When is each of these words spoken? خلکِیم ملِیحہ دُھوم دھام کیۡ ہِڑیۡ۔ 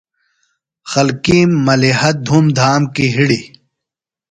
خلکِیم 0.91 1.49
ملِیحہ 1.65 2.11
دُھوم 2.25 2.45
دھام 2.57 2.81
کیۡ 2.93 3.11
ہِڑیۡ۔ 3.15 3.45